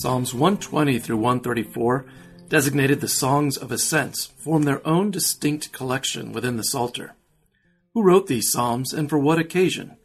Psalms 0.00 0.32
120 0.32 0.98
through 0.98 1.18
134, 1.18 2.06
designated 2.48 3.02
the 3.02 3.06
Songs 3.06 3.58
of 3.58 3.70
Ascents, 3.70 4.24
form 4.38 4.62
their 4.62 4.80
own 4.88 5.10
distinct 5.10 5.72
collection 5.72 6.32
within 6.32 6.56
the 6.56 6.64
Psalter. 6.64 7.12
Who 7.92 8.02
wrote 8.02 8.26
these 8.26 8.50
psalms 8.50 8.94
and 8.94 9.10
for 9.10 9.18
what 9.18 9.38
occasion? 9.38 9.98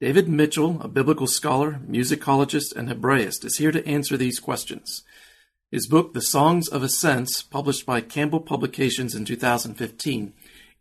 David 0.00 0.28
Mitchell, 0.28 0.80
a 0.80 0.86
biblical 0.86 1.26
scholar, 1.26 1.80
musicologist, 1.90 2.76
and 2.76 2.88
Hebraist, 2.88 3.44
is 3.44 3.58
here 3.58 3.72
to 3.72 3.84
answer 3.84 4.16
these 4.16 4.38
questions. 4.38 5.02
His 5.72 5.88
book, 5.88 6.14
The 6.14 6.22
Songs 6.22 6.68
of 6.68 6.84
Ascents, 6.84 7.42
published 7.42 7.84
by 7.84 8.02
Campbell 8.02 8.38
Publications 8.38 9.16
in 9.16 9.24
2015, 9.24 10.34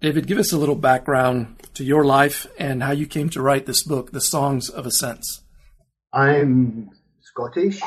David, 0.02 0.26
give 0.26 0.39
us 0.39 0.52
a 0.52 0.58
little 0.58 0.73
background 0.73 1.61
to 1.76 1.84
your 1.84 2.04
life 2.04 2.48
and 2.58 2.81
how 2.81 2.89
you 2.89 3.06
came 3.06 3.30
to 3.30 3.44
write 3.44 3.67
this 3.67 3.84
book, 3.84 4.11
The 4.11 4.22
Songs 4.22 4.70
of 4.70 4.88
Ascents. 4.88 5.44
I'm 6.11 6.89
Scottish. 7.22 7.80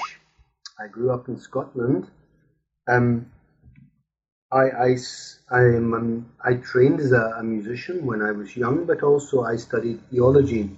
I 0.78 0.86
grew 0.86 1.10
up 1.10 1.26
in 1.26 1.40
Scotland. 1.40 2.08
Um, 2.86 3.28
I, 4.52 4.70
I, 4.70 4.96
I, 5.50 5.62
um, 5.78 6.30
I 6.44 6.54
trained 6.54 7.00
as 7.00 7.10
a, 7.10 7.38
a 7.40 7.42
musician 7.42 8.06
when 8.06 8.22
I 8.22 8.30
was 8.30 8.56
young, 8.56 8.86
but 8.86 9.02
also 9.02 9.42
I 9.42 9.56
studied 9.56 10.00
theology 10.12 10.70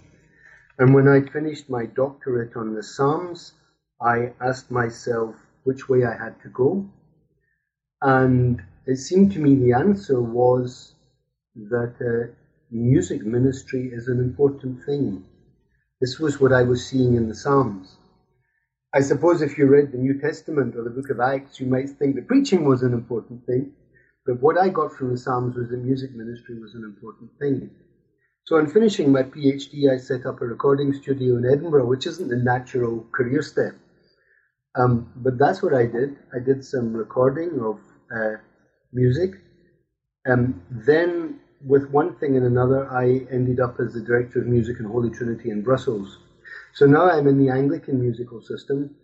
and 0.79 0.95
when 0.95 1.09
I 1.09 1.23
finished 1.23 1.69
my 1.71 1.87
doctorate 1.87 2.57
on 2.57 2.75
the 2.75 2.83
Psalms, 2.83 3.55
I 4.01 4.33
asked 4.41 4.71
myself 4.71 5.35
which 5.65 5.89
way 5.89 6.05
I 6.05 6.17
had 6.17 6.41
to 6.43 6.49
go. 6.51 6.87
And 8.03 8.63
it 8.87 8.97
seemed 8.97 9.33
to 9.33 9.41
me 9.41 9.57
the 9.57 9.73
answer 9.73 10.21
was 10.21 10.95
that 11.57 11.95
uh, 12.01 12.33
music 12.71 13.25
ministry 13.25 13.91
is 13.93 14.09
an 14.09 14.21
important 14.21 14.85
thing. 14.85 15.25
This 16.01 16.19
was 16.19 16.41
what 16.41 16.53
I 16.53 16.63
was 16.63 16.87
seeing 16.87 17.17
in 17.17 17.29
the 17.29 17.35
Psalms. 17.35 17.97
I 18.95 19.01
suppose 19.01 19.43
if 19.43 19.59
you 19.59 19.67
read 19.67 19.93
the 19.93 19.99
New 19.99 20.21
Testament 20.21 20.77
or 20.77 20.85
the 20.85 20.91
book 20.91 21.11
of 21.11 21.21
Acts, 21.21 21.61
you 21.61 21.67
might 21.67 21.91
think 21.91 22.15
that 22.17 22.29
preaching 22.29 22.65
was 22.65 22.83
an 22.83 22.95
important 22.95 23.45
thing. 23.47 23.73
But 24.27 24.41
what 24.41 24.59
I 24.59 24.69
got 24.71 24.93
from 24.93 25.11
the 25.11 25.19
Psalms 25.19 25.57
was 25.57 25.71
that 25.71 25.79
music 25.79 26.15
ministry 26.15 26.59
was 26.59 26.75
an 26.75 26.85
important 26.85 27.31
thing. 27.39 27.71
So, 28.49 28.57
on 28.57 28.67
finishing 28.67 29.13
my 29.13 29.25
PhD, 29.25 29.93
I 29.93 29.99
set 29.99 30.25
up 30.25 30.41
a 30.41 30.47
recording 30.47 30.95
studio 30.95 31.37
in 31.37 31.45
Edinburgh, 31.45 31.85
which 31.85 32.07
isn't 32.07 32.29
the 32.29 32.37
natural 32.37 33.05
career 33.13 33.43
step. 33.43 33.75
Um, 34.75 35.13
but 35.17 35.37
that's 35.37 35.63
what 35.63 35.75
I 35.75 35.85
did. 35.85 36.17
I 36.35 36.39
did 36.39 36.65
some 36.65 36.95
recording 36.95 37.61
of 37.61 37.79
uh, 38.11 38.39
music. 38.91 39.33
Um, 40.27 40.63
then, 40.71 41.41
with 41.61 41.91
one 41.91 42.15
thing 42.15 42.39
and 42.39 42.47
another, 42.47 42.91
I 42.91 43.27
ended 43.31 43.61
up 43.61 43.79
as 43.81 43.93
the 43.93 44.01
director 44.01 44.41
of 44.41 44.47
music 44.47 44.79
in 44.81 44.87
Holy 44.87 45.11
Trinity 45.11 45.51
in 45.51 45.61
Brussels. 45.61 46.17
So 46.73 46.87
now 46.87 47.11
I'm 47.11 47.27
in 47.27 47.37
the 47.37 47.51
Anglican 47.51 48.01
musical 48.01 48.41
system. 48.41 48.95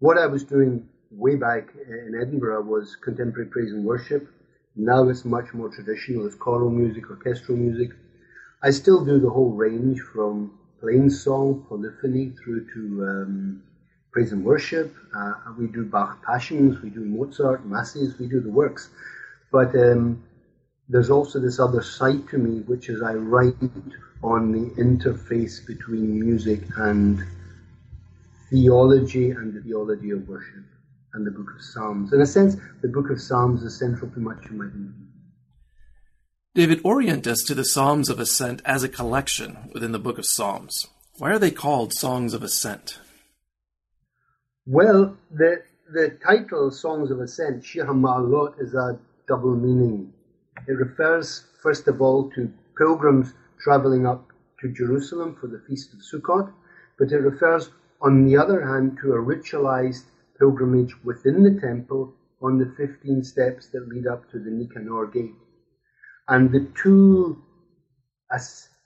What 0.00 0.18
I 0.18 0.26
was 0.26 0.42
doing 0.42 0.88
way 1.12 1.36
back 1.36 1.68
in 1.86 2.18
Edinburgh 2.20 2.62
was 2.62 2.96
contemporary 2.96 3.48
praise 3.48 3.70
and 3.70 3.84
worship. 3.84 4.26
Now 4.74 5.08
it's 5.08 5.24
much 5.24 5.54
more 5.54 5.68
traditional. 5.68 6.26
It's 6.26 6.34
choral 6.34 6.70
music, 6.70 7.08
orchestral 7.08 7.56
music. 7.56 7.90
I 8.60 8.70
still 8.70 9.04
do 9.04 9.20
the 9.20 9.30
whole 9.30 9.52
range 9.52 10.00
from 10.00 10.58
plain 10.80 11.10
song, 11.10 11.64
polyphony, 11.68 12.30
through 12.30 12.66
to 12.74 13.04
um, 13.06 13.62
praise 14.10 14.32
and 14.32 14.44
worship. 14.44 14.94
Uh, 15.14 15.34
we 15.56 15.68
do 15.68 15.84
Bach 15.84 16.20
passions, 16.24 16.82
we 16.82 16.90
do 16.90 17.00
Mozart 17.00 17.64
masses, 17.64 18.18
we 18.18 18.26
do 18.26 18.40
the 18.40 18.50
works. 18.50 18.90
But 19.52 19.74
um, 19.76 20.22
there's 20.88 21.10
also 21.10 21.38
this 21.38 21.60
other 21.60 21.82
side 21.82 22.28
to 22.30 22.38
me, 22.38 22.60
which 22.62 22.88
is 22.88 23.00
I 23.00 23.14
write 23.14 23.54
on 24.24 24.50
the 24.50 24.70
interface 24.82 25.64
between 25.64 26.18
music 26.18 26.60
and 26.76 27.24
theology 28.50 29.30
and 29.30 29.54
the 29.54 29.60
theology 29.60 30.10
of 30.10 30.28
worship 30.28 30.64
and 31.14 31.24
the 31.24 31.30
book 31.30 31.52
of 31.54 31.62
Psalms. 31.62 32.12
In 32.12 32.20
a 32.22 32.26
sense, 32.26 32.56
the 32.82 32.88
book 32.88 33.10
of 33.10 33.20
Psalms 33.20 33.62
is 33.62 33.78
central 33.78 34.10
to 34.10 34.18
much 34.18 34.44
of 34.46 34.52
my 34.52 34.64
thinking. 34.66 35.07
David, 36.58 36.80
orient 36.82 37.24
us 37.28 37.44
to 37.46 37.54
the 37.54 37.64
Psalms 37.64 38.10
of 38.10 38.18
Ascent 38.18 38.62
as 38.64 38.82
a 38.82 38.88
collection 38.88 39.70
within 39.72 39.92
the 39.92 39.98
book 40.00 40.18
of 40.18 40.26
Psalms. 40.26 40.88
Why 41.16 41.30
are 41.30 41.38
they 41.38 41.52
called 41.52 41.92
Songs 41.92 42.34
of 42.34 42.42
Ascent? 42.42 42.98
Well, 44.66 45.16
the, 45.30 45.62
the 45.88 46.18
title 46.20 46.72
Songs 46.72 47.12
of 47.12 47.20
Ascent, 47.20 47.64
Shir 47.64 47.86
is 48.58 48.74
a 48.74 48.98
double 49.28 49.54
meaning. 49.54 50.12
It 50.66 50.72
refers, 50.72 51.44
first 51.62 51.86
of 51.86 52.02
all, 52.02 52.28
to 52.30 52.52
pilgrims 52.76 53.34
traveling 53.60 54.04
up 54.04 54.26
to 54.60 54.72
Jerusalem 54.72 55.36
for 55.40 55.46
the 55.46 55.62
Feast 55.68 55.92
of 55.92 56.00
Sukkot, 56.00 56.52
but 56.98 57.12
it 57.12 57.18
refers, 57.18 57.70
on 58.02 58.24
the 58.26 58.36
other 58.36 58.66
hand, 58.66 58.98
to 59.02 59.12
a 59.12 59.22
ritualized 59.22 60.06
pilgrimage 60.36 60.96
within 61.04 61.44
the 61.44 61.60
temple 61.60 62.12
on 62.42 62.58
the 62.58 62.74
15 62.76 63.22
steps 63.22 63.68
that 63.68 63.88
lead 63.88 64.08
up 64.08 64.28
to 64.32 64.40
the 64.40 64.50
Nicanor 64.50 65.06
gate 65.06 65.36
and 66.28 66.52
the 66.52 66.70
two 66.80 67.42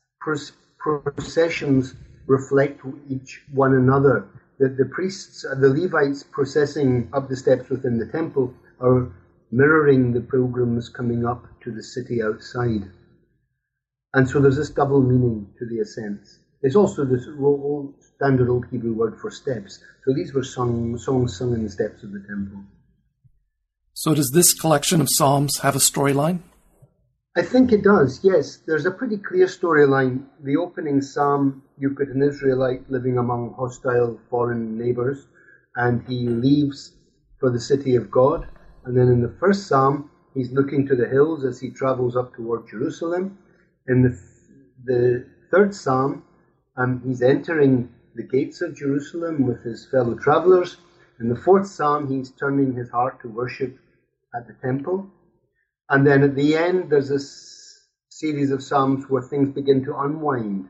processions 0.08 1.94
reflect 2.26 2.80
each 3.08 3.42
one 3.53 3.75
another. 3.75 4.28
That 4.58 4.76
the 4.76 4.84
priests, 4.84 5.44
uh, 5.44 5.56
the 5.56 5.69
Levites 5.69 6.22
processing 6.22 7.08
up 7.12 7.28
the 7.28 7.36
steps 7.36 7.69
within 7.69 7.98
the 7.98 8.06
temple 8.06 8.54
are 8.80 9.12
mirroring 9.50 10.12
the 10.12 10.20
pilgrims 10.20 10.88
coming 10.88 11.26
up 11.26 11.44
to 11.64 11.72
the 11.72 11.82
city 11.82 12.22
outside. 12.22 12.88
And 14.14 14.28
so 14.28 14.41
there's 14.41 14.56
this 14.56 14.70
double 14.70 15.03
meaning 15.03 15.53
to 15.59 15.66
the 15.66 15.80
ascents. 15.80 16.38
There's 16.60 16.76
also 16.76 17.04
this 17.04 17.26
old, 17.41 17.94
standard 18.14 18.48
old 18.48 18.66
Hebrew 18.70 18.92
word 18.92 19.19
for 19.20 19.30
steps. 19.30 19.80
So 20.04 20.14
these 20.14 20.32
were 20.32 20.44
sung, 20.44 20.97
songs 20.97 21.36
sung 21.36 21.54
in 21.54 21.65
the 21.65 21.71
steps 21.71 22.04
of 22.04 22.12
the 22.12 22.21
temple. 22.21 22.62
So 23.94 24.15
does 24.15 24.30
this 24.33 24.54
collection 24.54 25.00
of 25.00 25.09
psalms 25.10 25.59
have 25.62 25.74
a 25.74 25.80
storyline? 25.80 26.41
I 27.34 27.40
think 27.40 27.72
it 27.72 27.82
does, 27.82 28.20
yes. 28.22 28.58
There's 28.58 28.84
a 28.84 28.90
pretty 28.90 29.16
clear 29.16 29.46
storyline. 29.46 30.26
The 30.44 30.58
opening 30.58 31.00
psalm, 31.00 31.62
you've 31.78 31.94
got 31.94 32.08
an 32.08 32.22
Israelite 32.22 32.90
living 32.90 33.16
among 33.16 33.54
hostile 33.54 34.20
foreign 34.28 34.76
neighbors, 34.76 35.28
and 35.74 36.06
he 36.06 36.28
leaves 36.28 36.92
for 37.40 37.50
the 37.50 37.58
city 37.58 37.96
of 37.96 38.10
God. 38.10 38.46
And 38.84 38.94
then 38.94 39.08
in 39.08 39.22
the 39.22 39.34
first 39.40 39.66
psalm, 39.66 40.10
he's 40.34 40.52
looking 40.52 40.86
to 40.88 40.94
the 40.94 41.08
hills 41.08 41.42
as 41.42 41.58
he 41.58 41.70
travels 41.70 42.16
up 42.16 42.34
toward 42.34 42.68
Jerusalem. 42.68 43.38
In 43.88 44.02
the, 44.02 44.20
the 44.84 45.26
third 45.50 45.74
psalm, 45.74 46.24
um, 46.76 47.00
he's 47.02 47.22
entering 47.22 47.88
the 48.14 48.24
gates 48.24 48.60
of 48.60 48.76
Jerusalem 48.76 49.46
with 49.46 49.62
his 49.62 49.86
fellow 49.90 50.16
travelers. 50.16 50.76
In 51.18 51.30
the 51.30 51.36
fourth 51.36 51.66
psalm, 51.66 52.08
he's 52.08 52.30
turning 52.32 52.74
his 52.74 52.90
heart 52.90 53.22
to 53.22 53.28
worship 53.28 53.78
at 54.34 54.46
the 54.46 54.54
temple. 54.54 55.08
And 55.90 56.06
then 56.06 56.22
at 56.22 56.34
the 56.34 56.56
end, 56.56 56.90
there's 56.90 57.10
a 57.10 57.18
series 58.10 58.50
of 58.50 58.62
Psalms 58.62 59.04
where 59.08 59.22
things 59.22 59.50
begin 59.50 59.84
to 59.84 59.96
unwind, 59.98 60.68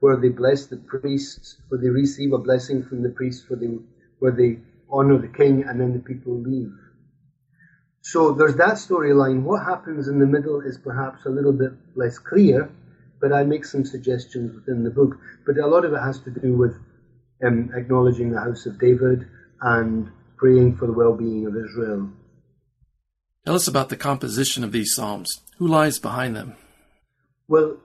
where 0.00 0.16
they 0.16 0.28
bless 0.28 0.66
the 0.66 0.76
priests, 0.78 1.56
where 1.68 1.80
they 1.80 1.88
receive 1.90 2.32
a 2.32 2.38
blessing 2.38 2.82
from 2.82 3.02
the 3.02 3.10
priests, 3.10 3.48
where 3.48 3.58
they, 3.58 3.78
where 4.18 4.32
they 4.32 4.58
honor 4.90 5.18
the 5.18 5.28
king, 5.28 5.64
and 5.64 5.80
then 5.80 5.92
the 5.92 6.00
people 6.00 6.40
leave. 6.40 6.72
So 8.02 8.32
there's 8.32 8.56
that 8.56 8.76
storyline. 8.76 9.42
What 9.42 9.64
happens 9.64 10.08
in 10.08 10.18
the 10.18 10.26
middle 10.26 10.60
is 10.60 10.78
perhaps 10.78 11.24
a 11.26 11.30
little 11.30 11.52
bit 11.52 11.72
less 11.94 12.18
clear, 12.18 12.70
but 13.20 13.32
I 13.32 13.44
make 13.44 13.64
some 13.64 13.84
suggestions 13.84 14.54
within 14.54 14.84
the 14.84 14.90
book. 14.90 15.16
But 15.46 15.58
a 15.58 15.66
lot 15.66 15.84
of 15.84 15.92
it 15.92 16.00
has 16.00 16.20
to 16.20 16.30
do 16.30 16.54
with 16.56 16.76
um, 17.44 17.70
acknowledging 17.74 18.30
the 18.30 18.40
house 18.40 18.66
of 18.66 18.78
David 18.78 19.26
and 19.60 20.10
praying 20.38 20.76
for 20.76 20.86
the 20.86 20.92
well 20.92 21.12
being 21.14 21.46
of 21.46 21.56
Israel. 21.56 22.10
Tell 23.44 23.54
us 23.54 23.68
about 23.68 23.88
the 23.88 23.96
composition 23.96 24.64
of 24.64 24.72
these 24.72 24.94
Psalms. 24.94 25.40
Who 25.58 25.66
lies 25.66 25.98
behind 25.98 26.36
them? 26.36 26.54
Well, 27.48 27.78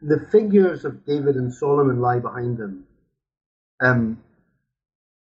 the 0.00 0.26
figures 0.30 0.84
of 0.84 1.04
David 1.04 1.36
and 1.36 1.52
Solomon 1.52 2.00
lie 2.00 2.18
behind 2.18 2.58
them. 2.58 2.86
Um, 3.80 4.22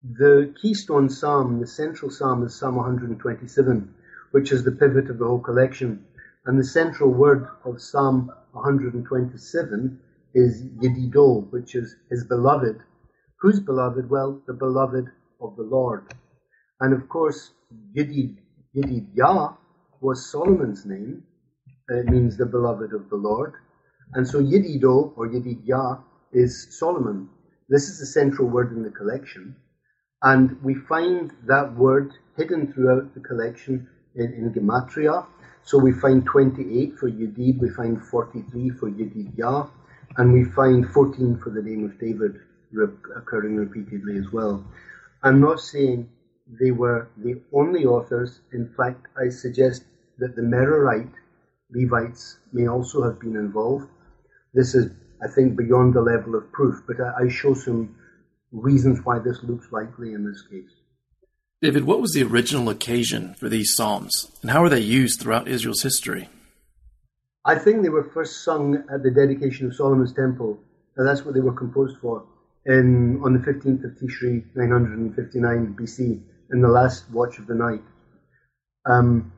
the 0.02 0.54
keystone 0.60 1.10
psalm, 1.10 1.60
the 1.60 1.66
central 1.66 2.10
psalm, 2.10 2.44
is 2.44 2.54
Psalm 2.54 2.76
127, 2.76 3.94
which 4.30 4.52
is 4.52 4.64
the 4.64 4.72
pivot 4.72 5.10
of 5.10 5.18
the 5.18 5.26
whole 5.26 5.40
collection. 5.40 6.04
And 6.46 6.58
the 6.58 6.64
central 6.64 7.10
word 7.10 7.48
of 7.64 7.80
Psalm 7.80 8.30
127 8.52 10.00
is 10.34 10.62
Yedido, 10.80 11.50
which 11.50 11.74
is 11.74 11.96
his 12.10 12.24
beloved. 12.24 12.78
Whose 13.40 13.60
beloved? 13.60 14.08
Well, 14.08 14.40
the 14.46 14.54
beloved 14.54 15.06
of 15.40 15.56
the 15.56 15.62
Lord. 15.62 16.14
And 16.80 16.94
of 16.94 17.08
course, 17.08 17.50
Yedid, 17.96 18.38
Yedidyah 18.74 19.56
was 20.00 20.30
Solomon's 20.30 20.84
name. 20.84 21.22
It 21.88 22.06
means 22.06 22.36
the 22.36 22.46
beloved 22.46 22.92
of 22.92 23.08
the 23.08 23.16
Lord. 23.16 23.54
And 24.14 24.26
so 24.26 24.42
Yedido 24.42 25.12
or 25.16 25.28
Yedidyah 25.28 26.02
is 26.32 26.66
Solomon. 26.70 27.28
This 27.68 27.88
is 27.88 27.98
the 27.98 28.06
central 28.06 28.48
word 28.48 28.72
in 28.72 28.82
the 28.82 28.90
collection. 28.90 29.56
And 30.22 30.60
we 30.62 30.74
find 30.74 31.32
that 31.46 31.74
word 31.74 32.12
hidden 32.36 32.72
throughout 32.72 33.14
the 33.14 33.20
collection 33.20 33.88
in, 34.14 34.32
in 34.32 34.52
Gematria. 34.52 35.26
So 35.62 35.78
we 35.78 35.92
find 35.92 36.24
28 36.24 36.98
for 36.98 37.10
Yedid, 37.10 37.60
we 37.60 37.70
find 37.70 38.02
43 38.02 38.70
for 38.70 38.90
Yedidyah, 38.90 39.68
and 40.16 40.32
we 40.32 40.44
find 40.44 40.88
14 40.90 41.38
for 41.42 41.50
the 41.50 41.62
name 41.62 41.84
of 41.84 41.98
David 41.98 42.40
occurring 43.16 43.56
repeatedly 43.56 44.18
as 44.18 44.32
well. 44.32 44.64
I'm 45.22 45.40
not 45.40 45.60
saying 45.60 46.08
they 46.60 46.70
were 46.70 47.08
the 47.16 47.40
only 47.52 47.84
authors. 47.84 48.40
In 48.52 48.72
fact, 48.76 49.06
I 49.16 49.28
suggest 49.28 49.84
that 50.18 50.34
the 50.34 50.42
Merarite 50.42 51.12
Levites 51.70 52.38
may 52.52 52.66
also 52.66 53.02
have 53.02 53.20
been 53.20 53.36
involved. 53.36 53.88
This 54.54 54.74
is, 54.74 54.90
I 55.22 55.28
think, 55.28 55.56
beyond 55.56 55.94
the 55.94 56.00
level 56.00 56.34
of 56.34 56.50
proof, 56.52 56.82
but 56.86 56.96
I, 57.00 57.24
I 57.24 57.28
show 57.28 57.54
some 57.54 57.96
reasons 58.50 59.04
why 59.04 59.18
this 59.18 59.42
looks 59.42 59.70
likely 59.70 60.14
in 60.14 60.24
this 60.24 60.42
case. 60.50 60.70
David, 61.60 61.84
what 61.84 62.00
was 62.00 62.12
the 62.12 62.22
original 62.22 62.70
occasion 62.70 63.34
for 63.34 63.48
these 63.48 63.74
psalms, 63.74 64.30
and 64.42 64.50
how 64.50 64.62
are 64.62 64.68
they 64.68 64.80
used 64.80 65.20
throughout 65.20 65.48
Israel's 65.48 65.82
history? 65.82 66.28
I 67.44 67.56
think 67.56 67.82
they 67.82 67.88
were 67.88 68.04
first 68.04 68.44
sung 68.44 68.84
at 68.92 69.02
the 69.02 69.10
dedication 69.10 69.66
of 69.66 69.74
Solomon's 69.74 70.14
temple, 70.14 70.58
and 70.96 71.06
that's 71.06 71.24
what 71.24 71.34
they 71.34 71.40
were 71.40 71.52
composed 71.52 71.98
for 71.98 72.24
in, 72.68 73.20
on 73.24 73.32
the 73.32 73.38
15th 73.40 73.84
of 73.84 73.92
Tishri, 73.98 74.44
959 74.54 75.76
BC, 75.78 76.20
in 76.50 76.60
the 76.60 76.68
last 76.68 77.10
watch 77.10 77.38
of 77.38 77.46
the 77.46 77.54
night. 77.54 77.82
Um, 78.86 79.32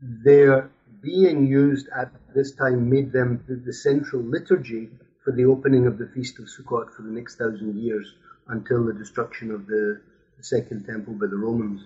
their 0.00 0.70
being 1.02 1.46
used 1.46 1.88
at 1.96 2.10
this 2.34 2.52
time 2.52 2.90
made 2.90 3.12
them 3.12 3.44
the, 3.48 3.72
central 3.72 4.22
liturgy 4.22 4.88
for 5.22 5.32
the 5.32 5.44
opening 5.44 5.86
of 5.86 5.98
the 5.98 6.10
Feast 6.14 6.38
of 6.38 6.46
Sukkot 6.46 6.94
for 6.94 7.02
the 7.02 7.10
next 7.10 7.36
thousand 7.36 7.76
years 7.76 8.14
until 8.48 8.84
the 8.84 8.92
destruction 8.92 9.50
of 9.50 9.66
the, 9.66 10.00
the 10.36 10.44
Second 10.44 10.86
Temple 10.86 11.14
by 11.14 11.26
the 11.26 11.36
Romans. 11.36 11.82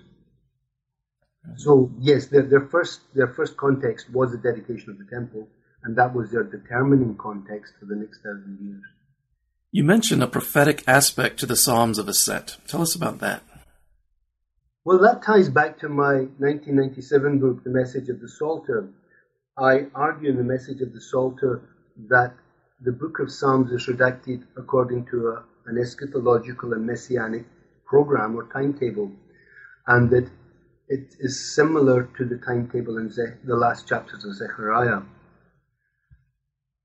So 1.57 1.91
yes, 1.99 2.27
their, 2.27 2.43
their 2.43 2.67
first 2.69 3.01
their 3.15 3.29
first 3.29 3.57
context 3.57 4.11
was 4.13 4.33
the 4.33 4.39
dedication 4.39 4.91
of 4.91 4.99
the 4.99 5.07
temple, 5.11 5.49
and 5.83 5.97
that 5.97 6.15
was 6.15 6.31
their 6.31 6.43
determining 6.43 7.17
context 7.17 7.75
for 7.79 7.87
the 7.87 7.97
next 7.97 8.19
thousand 8.19 8.59
years. 8.61 8.83
You 9.71 9.85
mentioned 9.85 10.23
a 10.23 10.27
prophetic 10.27 10.83
aspect 10.87 11.39
to 11.41 11.47
the 11.47 11.57
Psalms 11.57 11.99
of 11.99 12.09
Ascent. 12.09 12.59
Tell 12.67 12.83
us 12.83 12.95
about 12.95 13.21
that. 13.21 13.43
Well, 14.89 15.01
that 15.01 15.23
ties 15.23 15.51
back 15.51 15.79
to 15.81 15.89
my 15.91 16.15
1997 16.39 17.41
book, 17.41 17.63
The 17.63 17.69
Message 17.69 18.09
of 18.09 18.21
the 18.23 18.29
Psalter. 18.31 18.89
I 19.59 19.89
argue 19.95 20.31
in 20.31 20.39
the 20.39 20.43
Message 20.43 20.81
of 20.81 20.95
the 20.95 21.01
Psalter 21.03 21.61
that 22.09 22.33
the 22.81 22.93
book 22.93 23.19
of 23.19 23.31
Psalms 23.31 23.71
is 23.71 23.87
redacted 23.87 24.45
according 24.57 25.05
to 25.11 25.29
a, 25.29 25.45
an 25.67 25.77
eschatological 25.77 26.73
and 26.73 26.87
messianic 26.87 27.45
program 27.85 28.35
or 28.35 28.45
timetable, 28.51 29.13
and 29.87 30.09
that 30.09 30.31
it 30.89 31.17
is 31.21 31.55
similar 31.55 32.09
to 32.17 32.25
the 32.25 32.39
timetable 32.39 32.97
in 32.97 33.11
Ze- 33.11 33.37
the 33.45 33.57
last 33.57 33.87
chapters 33.87 34.25
of 34.25 34.37
Zechariah. 34.37 35.03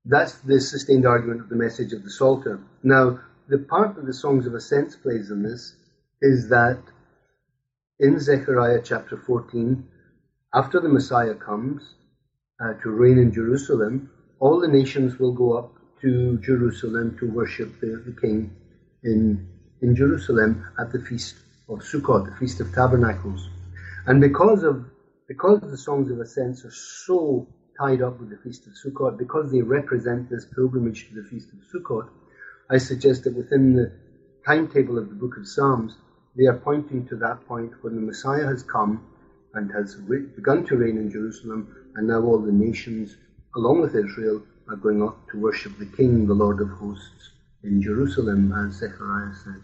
That's 0.04 0.34
the 0.40 0.60
sustained 0.60 1.06
argument 1.06 1.40
of 1.40 1.48
the 1.48 1.56
message 1.56 1.94
of 1.94 2.04
the 2.04 2.10
Psalter. 2.10 2.60
Now, 2.82 3.20
the 3.48 3.60
part 3.60 3.96
that 3.96 4.04
the 4.04 4.12
Songs 4.12 4.46
of 4.46 4.52
Ascent 4.52 4.94
plays 5.02 5.30
in 5.30 5.42
this 5.42 5.74
is 6.20 6.50
that 6.50 6.80
in 8.04 8.20
Zechariah 8.20 8.82
chapter 8.84 9.16
14, 9.16 9.82
after 10.52 10.78
the 10.78 10.90
Messiah 10.90 11.34
comes 11.34 11.94
uh, 12.60 12.74
to 12.82 12.90
reign 12.90 13.16
in 13.16 13.32
Jerusalem, 13.32 14.10
all 14.40 14.60
the 14.60 14.68
nations 14.68 15.18
will 15.18 15.32
go 15.32 15.56
up 15.56 15.72
to 16.02 16.38
Jerusalem 16.40 17.16
to 17.18 17.26
worship 17.30 17.80
the, 17.80 18.02
the 18.04 18.14
King 18.20 18.54
in, 19.04 19.48
in 19.80 19.96
Jerusalem 19.96 20.66
at 20.78 20.92
the 20.92 20.98
Feast 20.98 21.36
of 21.70 21.78
Sukkot, 21.78 22.26
the 22.26 22.36
Feast 22.36 22.60
of 22.60 22.74
Tabernacles. 22.74 23.48
And 24.06 24.20
because 24.20 24.64
of 24.64 24.84
because 25.26 25.60
the 25.62 25.78
songs 25.78 26.10
of 26.10 26.20
ascents 26.20 26.66
are 26.66 26.76
so 27.06 27.48
tied 27.80 28.02
up 28.02 28.20
with 28.20 28.28
the 28.28 28.36
Feast 28.36 28.66
of 28.66 28.74
Sukkot, 28.74 29.16
because 29.16 29.50
they 29.50 29.62
represent 29.62 30.28
this 30.28 30.44
pilgrimage 30.54 31.08
to 31.08 31.14
the 31.14 31.26
Feast 31.30 31.48
of 31.54 31.60
Sukkot, 31.72 32.10
I 32.70 32.76
suggest 32.76 33.24
that 33.24 33.34
within 33.34 33.72
the 33.72 33.90
timetable 34.44 34.98
of 34.98 35.08
the 35.08 35.14
book 35.14 35.38
of 35.38 35.48
Psalms, 35.48 35.96
they 36.36 36.46
are 36.46 36.58
pointing 36.58 37.06
to 37.08 37.16
that 37.16 37.46
point 37.46 37.72
when 37.82 37.94
the 37.94 38.00
Messiah 38.00 38.46
has 38.46 38.62
come 38.62 39.06
and 39.54 39.70
has 39.72 39.96
re- 40.06 40.26
begun 40.34 40.66
to 40.66 40.76
reign 40.76 40.96
in 40.96 41.10
Jerusalem, 41.10 41.74
and 41.94 42.08
now 42.08 42.22
all 42.22 42.38
the 42.38 42.52
nations, 42.52 43.16
along 43.56 43.80
with 43.80 43.94
Israel, 43.94 44.42
are 44.68 44.76
going 44.76 45.02
up 45.02 45.16
to 45.30 45.38
worship 45.38 45.78
the 45.78 45.86
King, 45.86 46.26
the 46.26 46.34
Lord 46.34 46.60
of 46.60 46.70
hosts, 46.70 47.30
in 47.62 47.80
Jerusalem, 47.80 48.52
as 48.52 48.76
Zechariah 48.76 49.34
says. 49.34 49.62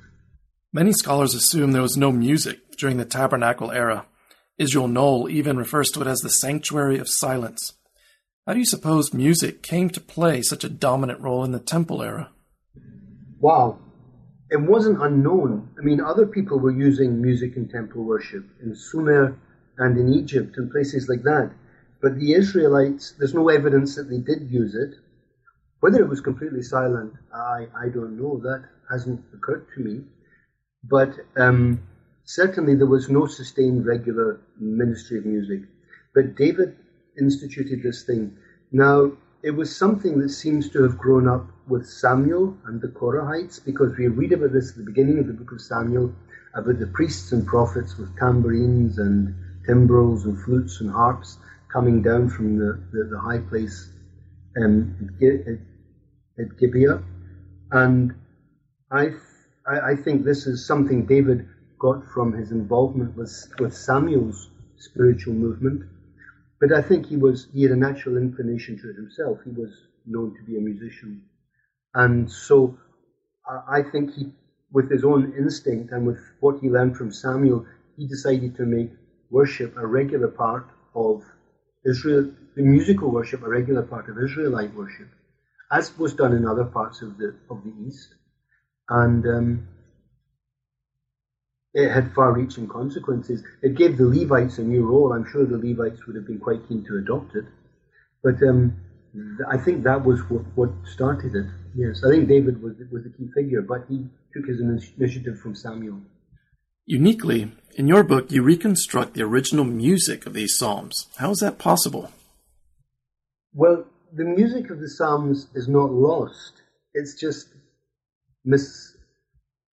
Many 0.72 0.92
scholars 0.92 1.34
assume 1.34 1.72
there 1.72 1.82
was 1.82 1.96
no 1.96 2.12
music 2.12 2.76
during 2.78 2.96
the 2.96 3.04
tabernacle 3.04 3.72
era. 3.72 4.06
Israel 4.58 4.88
Knohl 4.88 5.28
even 5.28 5.56
refers 5.56 5.88
to 5.90 6.02
it 6.02 6.06
as 6.06 6.20
the 6.20 6.30
sanctuary 6.30 6.98
of 6.98 7.08
silence. 7.08 7.72
How 8.46 8.52
do 8.52 8.60
you 8.60 8.66
suppose 8.66 9.12
music 9.12 9.62
came 9.62 9.90
to 9.90 10.00
play 10.00 10.42
such 10.42 10.64
a 10.64 10.68
dominant 10.68 11.20
role 11.20 11.44
in 11.44 11.52
the 11.52 11.58
temple 11.58 12.02
era? 12.02 12.30
Wow. 13.40 13.78
It 14.50 14.60
wasn't 14.60 15.02
unknown. 15.02 15.70
I 15.78 15.82
mean, 15.82 16.00
other 16.00 16.26
people 16.26 16.58
were 16.58 16.72
using 16.72 17.22
music 17.22 17.56
in 17.56 17.68
temple 17.68 18.02
worship 18.04 18.44
in 18.62 18.74
Sumer 18.74 19.38
and 19.78 19.96
in 19.96 20.12
Egypt 20.12 20.56
and 20.56 20.70
places 20.70 21.08
like 21.08 21.22
that. 21.22 21.52
But 22.02 22.18
the 22.18 22.32
Israelites, 22.34 23.14
there's 23.18 23.34
no 23.34 23.48
evidence 23.48 23.94
that 23.96 24.10
they 24.10 24.18
did 24.18 24.50
use 24.50 24.74
it. 24.74 24.94
Whether 25.80 26.00
it 26.00 26.08
was 26.08 26.20
completely 26.20 26.62
silent, 26.62 27.14
I, 27.32 27.68
I 27.76 27.88
don't 27.88 28.18
know. 28.20 28.38
That 28.38 28.64
hasn't 28.90 29.22
occurred 29.32 29.66
to 29.76 29.80
me. 29.80 30.02
But 30.82 31.14
um, 31.36 31.82
certainly 32.24 32.74
there 32.74 32.86
was 32.86 33.08
no 33.08 33.26
sustained 33.26 33.86
regular 33.86 34.40
ministry 34.58 35.18
of 35.18 35.26
music. 35.26 35.60
But 36.14 36.34
David 36.34 36.76
instituted 37.18 37.82
this 37.82 38.02
thing. 38.02 38.36
Now, 38.72 39.12
it 39.42 39.50
was 39.52 39.74
something 39.74 40.18
that 40.20 40.30
seems 40.30 40.68
to 40.70 40.82
have 40.82 40.98
grown 40.98 41.26
up 41.26 41.46
with 41.66 41.86
Samuel 41.86 42.56
and 42.66 42.80
the 42.80 42.88
Korahites, 42.88 43.64
because 43.64 43.96
we 43.96 44.08
read 44.08 44.32
about 44.32 44.52
this 44.52 44.70
at 44.70 44.76
the 44.76 44.82
beginning 44.82 45.18
of 45.18 45.26
the 45.26 45.32
book 45.32 45.52
of 45.52 45.60
Samuel, 45.60 46.12
about 46.54 46.78
the 46.78 46.86
priests 46.88 47.32
and 47.32 47.46
prophets 47.46 47.96
with 47.96 48.16
tambourines 48.18 48.98
and 48.98 49.34
timbrels 49.66 50.24
and 50.24 50.38
flutes 50.42 50.80
and 50.80 50.90
harps 50.90 51.38
coming 51.72 52.02
down 52.02 52.28
from 52.28 52.58
the, 52.58 52.80
the, 52.92 53.04
the 53.04 53.18
high 53.18 53.38
place 53.38 53.88
um, 54.62 55.10
at, 55.22 56.44
at 56.44 56.58
Gibeah. 56.58 57.02
And 57.70 58.14
I, 58.90 59.12
I 59.66 59.94
think 59.94 60.24
this 60.24 60.46
is 60.46 60.66
something 60.66 61.06
David 61.06 61.48
got 61.78 62.04
from 62.12 62.32
his 62.32 62.50
involvement 62.50 63.16
with, 63.16 63.32
with 63.58 63.74
Samuel's 63.74 64.50
spiritual 64.76 65.34
movement. 65.34 65.84
But 66.60 66.72
I 66.72 66.82
think 66.82 67.06
he 67.06 67.16
was 67.16 67.48
he 67.52 67.62
had 67.62 67.72
a 67.72 67.76
natural 67.76 68.16
inclination 68.18 68.78
to 68.78 68.90
it 68.90 68.96
himself. 68.96 69.38
He 69.44 69.50
was 69.50 69.70
known 70.06 70.34
to 70.36 70.42
be 70.44 70.56
a 70.58 70.60
musician, 70.60 71.22
and 71.94 72.30
so 72.30 72.76
I 73.68 73.82
think 73.82 74.12
he, 74.14 74.28
with 74.72 74.90
his 74.90 75.04
own 75.04 75.32
instinct 75.36 75.92
and 75.92 76.06
with 76.06 76.20
what 76.40 76.58
he 76.60 76.70
learned 76.70 76.96
from 76.96 77.12
Samuel, 77.12 77.66
he 77.96 78.06
decided 78.06 78.56
to 78.56 78.66
make 78.66 78.90
worship 79.30 79.76
a 79.76 79.86
regular 79.86 80.28
part 80.28 80.66
of 80.94 81.22
Israel, 81.86 82.26
the 82.56 82.62
musical 82.62 83.10
worship 83.10 83.42
a 83.42 83.48
regular 83.48 83.82
part 83.82 84.08
of 84.08 84.18
Israelite 84.18 84.74
worship. 84.74 85.08
as 85.72 85.96
was 85.98 86.14
done 86.14 86.32
in 86.34 86.46
other 86.46 86.64
parts 86.64 87.02
of 87.02 87.16
the 87.18 87.34
of 87.50 87.62
the 87.64 87.72
East, 87.86 88.14
and 88.88 89.26
um, 89.26 89.48
it 91.72 91.90
had 91.90 92.12
far-reaching 92.14 92.68
consequences. 92.68 93.42
It 93.62 93.76
gave 93.76 93.96
the 93.96 94.06
Levites 94.06 94.58
a 94.58 94.62
new 94.62 94.86
role. 94.86 95.12
I'm 95.12 95.26
sure 95.30 95.46
the 95.46 95.56
Levites 95.56 96.06
would 96.06 96.16
have 96.16 96.26
been 96.26 96.40
quite 96.40 96.66
keen 96.68 96.84
to 96.86 96.98
adopt 96.98 97.36
it, 97.36 97.44
but 98.22 98.42
um, 98.42 98.76
th- 99.12 99.48
I 99.48 99.56
think 99.56 99.84
that 99.84 100.04
was 100.04 100.20
what, 100.30 100.42
what 100.56 100.70
started 100.92 101.34
it. 101.34 101.46
Yes, 101.76 102.02
I 102.04 102.10
think 102.10 102.28
David 102.28 102.60
was 102.62 102.74
was 102.90 103.04
the 103.04 103.10
key 103.10 103.30
figure, 103.34 103.62
but 103.62 103.84
he 103.88 104.06
took 104.34 104.46
his 104.46 104.60
initiative 104.60 105.38
from 105.40 105.54
Samuel. 105.54 106.00
Uniquely, 106.86 107.52
in 107.76 107.86
your 107.86 108.02
book, 108.02 108.32
you 108.32 108.42
reconstruct 108.42 109.14
the 109.14 109.22
original 109.22 109.64
music 109.64 110.26
of 110.26 110.34
these 110.34 110.56
psalms. 110.56 111.06
How 111.18 111.30
is 111.30 111.38
that 111.38 111.58
possible? 111.58 112.10
Well, 113.54 113.84
the 114.12 114.24
music 114.24 114.70
of 114.70 114.80
the 114.80 114.88
psalms 114.88 115.46
is 115.54 115.68
not 115.68 115.92
lost. 115.92 116.62
It's 116.94 117.14
just 117.20 117.48
mis. 118.44 118.96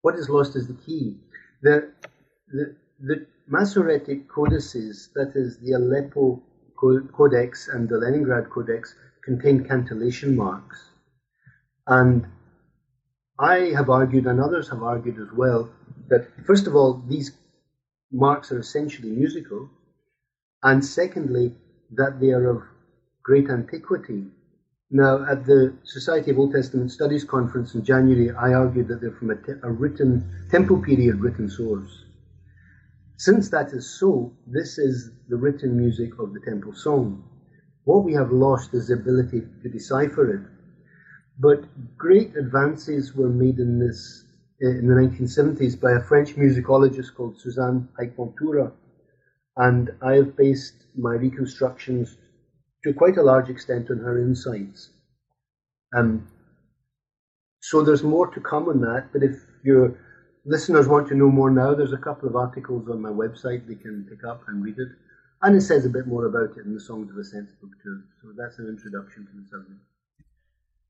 What 0.01 0.15
is 0.15 0.29
lost 0.29 0.55
is 0.55 0.67
the 0.67 0.75
key. 0.85 1.17
The 1.61 1.91
the, 2.51 2.75
the 2.99 3.25
Masoretic 3.47 4.27
codices, 4.27 5.09
that 5.15 5.31
is 5.35 5.57
the 5.59 5.71
Aleppo 5.73 6.41
Codex 6.77 7.69
and 7.69 7.87
the 7.87 7.97
Leningrad 7.97 8.49
Codex, 8.49 8.93
contain 9.23 9.63
cantillation 9.63 10.35
marks. 10.35 10.89
And 11.87 12.27
I 13.39 13.71
have 13.75 13.89
argued, 13.89 14.25
and 14.25 14.41
others 14.41 14.69
have 14.69 14.83
argued 14.83 15.19
as 15.19 15.31
well, 15.33 15.69
that 16.09 16.27
first 16.45 16.67
of 16.67 16.75
all, 16.75 17.01
these 17.07 17.31
marks 18.11 18.51
are 18.51 18.59
essentially 18.59 19.09
musical, 19.11 19.69
and 20.63 20.83
secondly, 20.83 21.55
that 21.91 22.19
they 22.19 22.31
are 22.31 22.49
of 22.49 22.63
great 23.23 23.49
antiquity. 23.49 24.25
Now, 24.89 25.25
at 25.29 25.45
the 25.45 25.73
Society 25.83 26.31
of 26.31 26.39
Old 26.39 26.53
Testament 26.53 26.91
Studies 26.91 27.25
conference 27.25 27.75
in 27.75 27.83
January, 27.83 28.31
I 28.31 28.53
argued 28.53 28.87
that 28.87 29.01
they're 29.01 29.11
from 29.11 29.31
a, 29.31 29.35
te- 29.35 29.59
a 29.61 29.69
written, 29.69 30.23
temple 30.49 30.81
period 30.81 31.19
written 31.19 31.49
source. 31.49 32.05
Since 33.17 33.49
that 33.49 33.73
is 33.73 33.99
so, 33.99 34.31
this 34.45 34.77
is 34.77 35.11
the 35.27 35.35
written 35.35 35.77
music 35.77 36.17
of 36.19 36.33
the 36.33 36.39
temple 36.39 36.73
song. 36.73 37.23
What 37.83 38.05
we 38.05 38.13
have 38.13 38.31
lost 38.31 38.73
is 38.73 38.87
the 38.87 38.93
ability 38.93 39.41
to 39.61 39.69
decipher 39.69 40.33
it. 40.35 40.41
But 41.37 41.65
great 41.97 42.37
advances 42.37 43.13
were 43.13 43.29
made 43.29 43.59
in 43.59 43.79
this 43.79 44.23
eh, 44.61 44.69
in 44.69 44.87
the 44.87 44.95
1970s 44.95 45.79
by 45.79 45.93
a 45.93 45.99
French 45.99 46.35
musicologist 46.37 47.13
called 47.13 47.39
Suzanne 47.39 47.89
Haïk-Vantoura, 47.99 48.71
and 49.57 49.91
I 50.01 50.13
have 50.13 50.37
based 50.37 50.85
my 50.95 51.15
reconstructions 51.15 52.15
to 52.87 52.93
quite 52.93 53.17
a 53.17 53.23
large 53.23 53.49
extent 53.49 53.91
on 53.91 53.99
her 53.99 54.17
insights. 54.17 54.89
Um, 55.95 56.27
so 57.61 57.83
there's 57.83 58.03
more 58.03 58.27
to 58.27 58.39
come 58.39 58.69
on 58.69 58.81
that, 58.81 59.09
but 59.11 59.23
if 59.23 59.35
your 59.63 59.97
listeners 60.45 60.87
want 60.87 61.09
to 61.09 61.15
know 61.15 61.29
more 61.29 61.51
now, 61.51 61.75
there's 61.75 61.93
a 61.93 61.97
couple 61.97 62.29
of 62.29 62.35
articles 62.35 62.87
on 62.89 63.01
my 63.01 63.09
website 63.09 63.67
they 63.67 63.75
can 63.75 64.07
pick 64.09 64.23
up 64.23 64.41
and 64.47 64.63
read 64.63 64.77
it. 64.77 64.87
And 65.41 65.55
it 65.55 65.61
says 65.61 65.85
a 65.85 65.89
bit 65.89 66.07
more 66.07 66.25
about 66.25 66.57
it 66.57 66.65
in 66.65 66.73
the 66.73 66.79
Songs 66.79 67.11
of 67.11 67.17
Ascent 67.17 67.49
book 67.61 67.71
too. 67.83 68.01
So 68.21 68.29
that's 68.37 68.57
an 68.57 68.67
introduction 68.67 69.27
to 69.27 69.31
the 69.35 69.47
subject. 69.51 69.81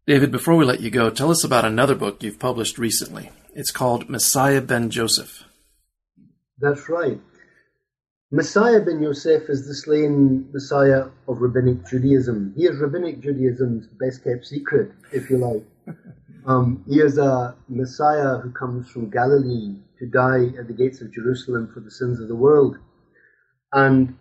David, 0.05 0.31
before 0.31 0.55
we 0.55 0.63
let 0.63 0.79
you 0.79 0.89
go, 0.89 1.09
tell 1.09 1.31
us 1.31 1.43
about 1.43 1.65
another 1.65 1.95
book 1.95 2.23
you've 2.23 2.39
published 2.39 2.77
recently. 2.77 3.29
It's 3.53 3.71
called 3.71 4.09
Messiah 4.09 4.61
ben 4.61 4.89
Joseph. 4.89 5.43
That's 6.59 6.87
right. 6.87 7.19
Messiah 8.29 8.81
ben 8.81 9.01
Yosef 9.01 9.49
is 9.49 9.65
the 9.65 9.73
slain 9.73 10.49
Messiah 10.51 11.05
of 11.29 11.41
Rabbinic 11.41 11.85
Judaism. 11.87 12.53
He 12.57 12.65
is 12.65 12.77
Rabbinic 12.77 13.21
Judaism's 13.21 13.87
best 13.87 14.21
kept 14.25 14.45
secret, 14.45 14.91
if 15.13 15.29
you 15.29 15.37
like. 15.37 15.65
Um, 16.45 16.85
he 16.87 17.01
is 17.01 17.17
a 17.17 17.57
Messiah 17.67 18.37
who 18.37 18.51
comes 18.51 18.89
from 18.89 19.09
Galilee 19.09 19.81
to 19.99 20.05
die 20.05 20.45
at 20.57 20.67
the 20.67 20.73
gates 20.73 21.01
of 21.01 21.11
Jerusalem 21.11 21.69
for 21.73 21.81
the 21.81 21.91
sins 21.91 22.21
of 22.21 22.29
the 22.29 22.37
world. 22.37 22.77
And 23.73 24.15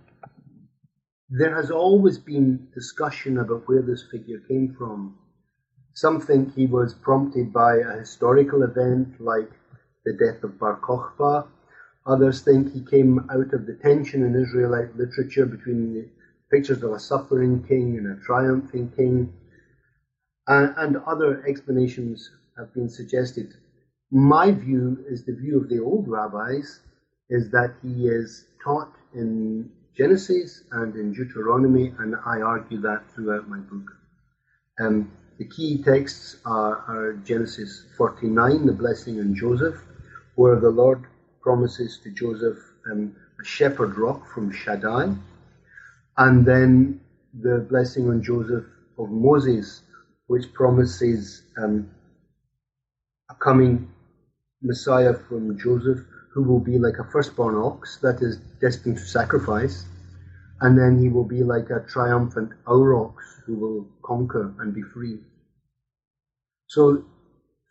there 1.31 1.55
has 1.55 1.71
always 1.71 2.19
been 2.19 2.67
discussion 2.75 3.39
about 3.39 3.69
where 3.69 3.83
this 3.83 4.03
figure 4.11 4.41
came 4.49 4.75
from. 4.77 5.19
Some 5.95 6.21
think 6.21 6.53
he 6.55 6.67
was 6.67 6.95
prompted 6.95 7.53
by 7.53 7.77
a 7.77 8.01
historical 8.01 8.65
event 8.65 9.21
like 9.21 9.53
the 10.05 10.13
death 10.15 10.43
of 10.43 10.59
Bar 10.59 10.81
Kokhba. 10.81 11.47
Others 12.07 12.43
think 12.43 12.73
he 12.73 12.83
came 12.83 13.19
out 13.31 13.53
of 13.53 13.67
the 13.67 13.75
tension 13.75 14.25
in 14.25 14.41
Israelite 14.41 14.97
literature 14.97 15.45
between 15.45 15.93
the 15.93 16.09
pictures 16.51 16.83
of 16.83 16.93
a 16.93 17.01
suffering 17.01 17.65
king 17.65 17.99
and 17.99 18.07
a 18.07 18.21
triumphing 18.25 18.91
king. 18.91 19.33
Uh, 20.47 20.69
and 20.77 20.97
other 20.99 21.43
explanations 21.47 22.31
have 22.57 22.73
been 22.73 22.89
suggested. 22.89 23.55
My 24.13 24.53
view 24.53 25.05
is 25.09 25.25
the 25.25 25.35
view 25.35 25.61
of 25.61 25.69
the 25.69 25.81
old 25.81 26.07
rabbis, 26.07 26.81
is 27.29 27.51
that 27.51 27.75
he 27.83 28.07
is 28.07 28.45
taught 28.63 28.93
in 29.13 29.69
Genesis 29.97 30.63
and 30.71 30.95
in 30.95 31.13
Deuteronomy, 31.13 31.93
and 31.99 32.15
I 32.25 32.41
argue 32.41 32.79
that 32.83 33.11
throughout 33.11 33.49
my 33.49 33.59
book. 33.59 33.97
Um, 34.79 35.11
the 35.39 35.47
key 35.47 35.83
texts 35.83 36.37
are, 36.45 36.85
are 36.87 37.15
Genesis 37.25 37.83
49, 37.97 38.67
the 38.67 38.73
blessing 38.73 39.19
on 39.19 39.35
Joseph, 39.35 39.85
where 40.37 40.61
the 40.61 40.71
Lord 40.71 41.05
promises 41.47 42.01
to 42.03 42.11
Joseph 42.11 42.59
um, 42.91 43.15
a 43.41 43.45
shepherd 43.45 43.97
rock 43.97 44.27
from 44.35 44.51
Shaddai, 44.51 45.15
and 46.17 46.45
then 46.45 47.01
the 47.41 47.65
blessing 47.71 48.09
on 48.09 48.21
Joseph 48.21 48.65
of 48.99 49.11
Moses, 49.11 49.83
which 50.27 50.53
promises 50.53 51.43
um, 51.63 51.89
a 53.31 53.35
coming 53.37 53.89
Messiah 54.61 55.15
from 55.15 55.57
Joseph 55.57 56.01
who 56.35 56.43
will 56.43 56.59
be 56.59 56.79
like 56.79 56.99
a 56.99 57.05
firstborn 57.05 57.55
ox 57.55 57.99
that 58.03 58.21
is 58.23 58.39
destined 58.61 58.97
to 58.97 59.07
sacrifice, 59.07 59.85
and 60.63 60.77
then 60.77 60.99
he 60.99 61.09
will 61.09 61.29
be 61.37 61.45
like 61.45 61.71
a 61.71 61.79
triumphant 61.87 62.51
aurochs 62.67 63.25
who 63.47 63.55
will 63.55 63.87
conquer 64.05 64.53
and 64.59 64.75
be 64.75 64.83
free. 64.83 65.21
So 66.67 67.05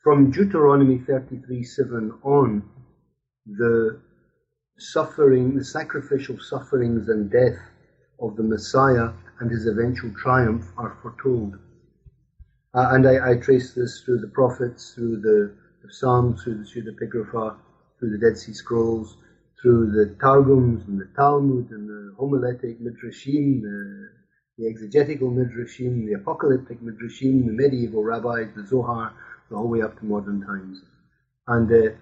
from 0.01 0.31
Deuteronomy 0.31 0.99
33 0.99 1.63
7 1.63 2.13
on, 2.23 2.63
the 3.45 3.99
suffering, 4.77 5.55
the 5.55 5.63
sacrificial 5.63 6.37
sufferings 6.39 7.09
and 7.09 7.31
death 7.31 7.59
of 8.19 8.35
the 8.35 8.43
Messiah 8.43 9.11
and 9.39 9.51
his 9.51 9.67
eventual 9.67 10.11
triumph 10.13 10.65
are 10.77 10.97
foretold. 11.01 11.57
Uh, 12.73 12.89
and 12.91 13.07
I, 13.07 13.31
I, 13.31 13.35
trace 13.35 13.73
this 13.73 14.01
through 14.01 14.19
the 14.19 14.27
prophets, 14.27 14.93
through 14.93 15.21
the, 15.21 15.55
the 15.81 15.93
Psalms, 15.93 16.43
through 16.43 16.57
the 16.57 16.65
Pseudepigrapha, 16.65 17.55
through 17.99 18.17
the 18.17 18.17
Dead 18.17 18.37
Sea 18.37 18.53
Scrolls, 18.53 19.15
through 19.61 19.91
the 19.91 20.15
Targums 20.19 20.85
and 20.87 20.99
the 20.99 21.09
Talmud 21.15 21.71
and 21.71 21.87
the 21.87 22.15
homiletic 22.17 22.81
Midrashim, 22.81 23.61
the 23.61 24.09
the 24.57 24.67
exegetical 24.67 25.29
midrashim, 25.29 26.05
the 26.05 26.13
apocalyptic 26.13 26.79
midrashim, 26.81 27.45
the 27.45 27.51
medieval 27.51 28.03
rabbis, 28.03 28.47
the 28.55 28.65
Zohar, 28.65 29.13
the 29.49 29.57
whole 29.57 29.67
way 29.67 29.81
up 29.81 29.99
to 29.99 30.05
modern 30.05 30.45
times. 30.45 30.79
And 31.47 31.71
uh, 31.71 31.95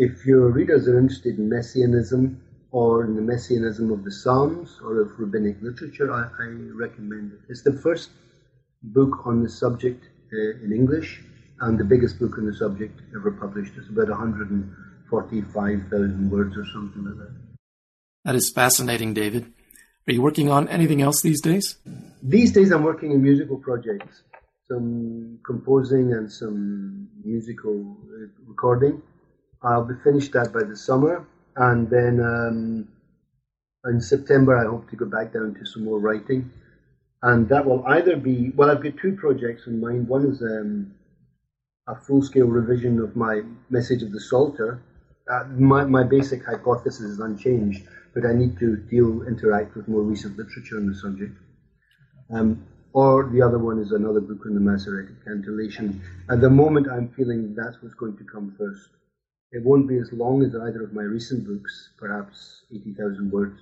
if 0.00 0.24
your 0.24 0.48
readers 0.48 0.88
are 0.88 0.98
interested 0.98 1.38
in 1.38 1.48
messianism 1.50 2.40
or 2.70 3.04
in 3.04 3.14
the 3.14 3.20
messianism 3.20 3.92
of 3.92 4.02
the 4.02 4.10
Psalms 4.10 4.80
or 4.82 5.02
of 5.02 5.10
rabbinic 5.18 5.60
literature, 5.60 6.10
I, 6.10 6.22
I 6.42 6.46
recommend 6.74 7.32
it. 7.32 7.40
It's 7.50 7.60
the 7.62 7.74
first 7.74 8.08
book 8.82 9.26
on 9.26 9.42
the 9.42 9.50
subject 9.50 10.02
uh, 10.32 10.52
in 10.64 10.72
English 10.72 11.20
and 11.60 11.78
the 11.78 11.84
biggest 11.84 12.18
book 12.18 12.38
on 12.38 12.46
the 12.46 12.54
subject 12.54 12.98
ever 13.14 13.30
published. 13.30 13.74
It's 13.76 13.90
about 13.90 14.08
145,000 14.08 16.30
words 16.30 16.56
or 16.56 16.64
something 16.72 17.04
like 17.04 17.18
that. 17.18 17.34
That 18.24 18.36
is 18.36 18.50
fascinating, 18.54 19.12
David. 19.12 19.52
Are 20.08 20.14
you 20.14 20.22
working 20.22 20.48
on 20.48 20.66
anything 20.68 21.02
else 21.02 21.20
these 21.20 21.42
days? 21.42 21.76
These 22.22 22.52
days, 22.52 22.70
I'm 22.70 22.84
working 22.84 23.12
in 23.12 23.22
musical 23.22 23.58
projects, 23.58 24.22
some 24.66 25.40
composing 25.44 26.14
and 26.14 26.32
some 26.32 27.10
musical 27.22 27.98
uh, 28.14 28.28
recording. 28.46 29.02
I'll 29.62 29.84
be 29.84 29.94
finished 30.02 30.32
that 30.32 30.52
by 30.52 30.62
the 30.62 30.76
summer, 30.76 31.26
and 31.56 31.88
then 31.90 32.20
um, 32.20 32.88
in 33.84 34.00
September, 34.00 34.56
I 34.56 34.68
hope 34.70 34.88
to 34.90 34.96
go 34.96 35.06
back 35.06 35.32
down 35.32 35.54
to 35.54 35.66
some 35.66 35.84
more 35.84 35.98
writing. 35.98 36.50
And 37.22 37.48
that 37.50 37.66
will 37.66 37.84
either 37.86 38.16
be 38.16 38.50
well, 38.56 38.70
I've 38.70 38.82
got 38.82 38.96
two 38.96 39.14
projects 39.16 39.66
in 39.66 39.80
mind. 39.80 40.08
One 40.08 40.24
is 40.24 40.40
um, 40.40 40.94
a 41.86 41.94
full 41.94 42.22
scale 42.22 42.46
revision 42.46 42.98
of 42.98 43.14
my 43.14 43.42
message 43.68 44.02
of 44.02 44.12
the 44.12 44.20
Psalter. 44.20 44.82
Uh, 45.30 45.44
my, 45.48 45.84
my 45.84 46.02
basic 46.02 46.44
hypothesis 46.46 47.00
is 47.00 47.20
unchanged 47.20 47.82
but 48.14 48.26
I 48.26 48.32
need 48.32 48.58
to 48.58 48.76
deal, 48.76 49.22
interact 49.22 49.76
with 49.76 49.88
more 49.88 50.02
recent 50.02 50.36
literature 50.36 50.76
on 50.76 50.86
the 50.86 50.94
subject. 50.94 51.36
Um, 52.32 52.66
or 52.92 53.28
the 53.32 53.42
other 53.42 53.58
one 53.58 53.78
is 53.78 53.92
another 53.92 54.20
book 54.20 54.44
on 54.46 54.54
the 54.54 54.60
Masoretic 54.60 55.24
cantillation. 55.24 56.02
At 56.28 56.40
the 56.40 56.50
moment, 56.50 56.88
I'm 56.90 57.08
feeling 57.10 57.54
that's 57.54 57.80
what's 57.80 57.94
going 57.94 58.16
to 58.16 58.24
come 58.24 58.54
first. 58.58 58.88
It 59.52 59.62
won't 59.62 59.88
be 59.88 59.98
as 59.98 60.12
long 60.12 60.42
as 60.42 60.54
either 60.54 60.82
of 60.82 60.92
my 60.92 61.02
recent 61.02 61.46
books, 61.46 61.90
perhaps 61.98 62.64
80,000 62.72 63.30
words. 63.32 63.58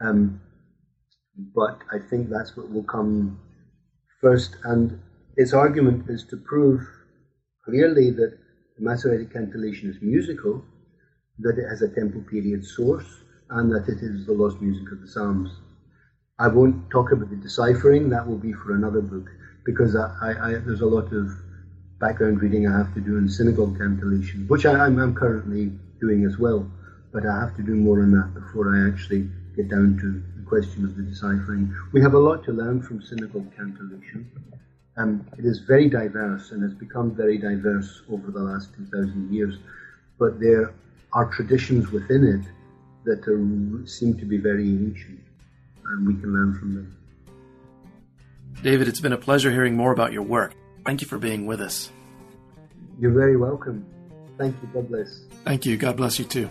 Um, 0.00 0.40
but 1.54 1.78
I 1.92 1.98
think 1.98 2.28
that's 2.30 2.56
what 2.56 2.70
will 2.70 2.84
come 2.84 3.38
first. 4.20 4.56
And 4.64 4.98
its 5.36 5.52
argument 5.52 6.08
is 6.08 6.24
to 6.24 6.36
prove 6.36 6.82
clearly 7.64 8.10
that 8.12 8.32
the 8.76 8.82
Masoretic 8.84 9.30
cantillation 9.32 9.90
is 9.90 9.98
musical, 10.02 10.64
that 11.38 11.58
it 11.58 11.68
has 11.68 11.82
a 11.82 11.88
tempo 11.88 12.20
period 12.20 12.64
source, 12.64 13.22
and 13.50 13.72
that 13.72 13.88
it 13.88 14.02
is 14.02 14.26
the 14.26 14.32
lost 14.32 14.60
music 14.60 14.90
of 14.92 15.00
the 15.00 15.08
Psalms. 15.08 15.50
I 16.38 16.48
won't 16.48 16.90
talk 16.90 17.12
about 17.12 17.30
the 17.30 17.36
deciphering, 17.36 18.10
that 18.10 18.26
will 18.26 18.38
be 18.38 18.52
for 18.52 18.74
another 18.74 19.00
book, 19.00 19.28
because 19.64 19.96
I, 19.96 20.08
I, 20.22 20.30
I, 20.48 20.52
there's 20.58 20.80
a 20.82 20.86
lot 20.86 21.12
of 21.12 21.30
background 22.04 22.42
reading 22.42 22.68
I 22.68 22.76
have 22.76 22.92
to 22.92 23.00
do 23.00 23.16
in 23.16 23.26
synagogue 23.30 23.78
cantillation, 23.78 24.46
which 24.46 24.66
I, 24.66 24.88
am 24.88 25.14
currently 25.14 25.72
doing 26.02 26.26
as 26.26 26.36
well, 26.36 26.70
but 27.14 27.24
I 27.24 27.40
have 27.40 27.56
to 27.56 27.62
do 27.62 27.74
more 27.74 28.02
on 28.02 28.10
that 28.10 28.34
before 28.34 28.76
I 28.76 28.86
actually 28.86 29.26
get 29.56 29.70
down 29.70 29.96
to 30.02 30.22
the 30.38 30.46
question 30.46 30.84
of 30.84 30.96
the 30.98 31.02
deciphering. 31.02 31.74
We 31.92 32.02
have 32.02 32.12
a 32.12 32.18
lot 32.18 32.44
to 32.44 32.52
learn 32.52 32.82
from 32.82 33.00
synagogue 33.00 33.50
cantillation. 33.56 34.30
Um, 34.98 35.26
it 35.38 35.46
is 35.46 35.60
very 35.60 35.88
diverse 35.88 36.50
and 36.50 36.62
has 36.62 36.74
become 36.74 37.14
very 37.14 37.38
diverse 37.38 38.02
over 38.12 38.30
the 38.30 38.40
last 38.40 38.74
2,000 38.76 39.32
years, 39.32 39.56
but 40.18 40.38
there 40.38 40.74
are 41.14 41.24
traditions 41.30 41.90
within 41.90 42.22
it 42.26 42.44
that 43.06 43.26
are, 43.26 43.86
seem 43.86 44.18
to 44.18 44.26
be 44.26 44.36
very 44.36 44.68
ancient, 44.68 45.24
and 45.86 46.06
we 46.06 46.20
can 46.20 46.34
learn 46.34 46.52
from 46.58 46.74
them. 46.74 46.96
David, 48.62 48.88
it's 48.88 49.00
been 49.00 49.14
a 49.14 49.24
pleasure 49.28 49.50
hearing 49.50 49.74
more 49.74 49.92
about 49.92 50.12
your 50.12 50.22
work. 50.22 50.54
Thank 50.84 51.00
you 51.00 51.06
for 51.06 51.18
being 51.18 51.46
with 51.46 51.60
us. 51.60 51.90
You're 53.00 53.12
very 53.12 53.36
welcome. 53.36 53.86
Thank 54.38 54.56
you. 54.62 54.68
God 54.72 54.88
bless. 54.88 55.20
Thank 55.44 55.66
you. 55.66 55.76
God 55.76 55.96
bless 55.96 56.18
you 56.18 56.24
too. 56.24 56.50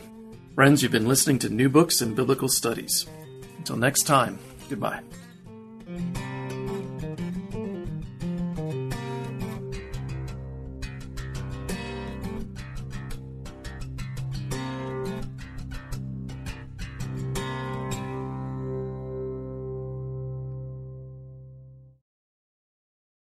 Friends, 0.55 0.83
you've 0.83 0.91
been 0.91 1.07
listening 1.07 1.39
to 1.39 1.49
New 1.49 1.69
Books 1.69 2.01
in 2.01 2.13
Biblical 2.13 2.47
Studies. 2.47 3.07
Until 3.57 3.77
next 3.77 4.03
time, 4.03 4.39
goodbye. 4.69 5.01